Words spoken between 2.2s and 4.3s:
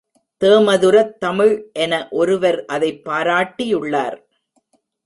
ஒருவர் அதைப் பாராட்டியுள்ளார்.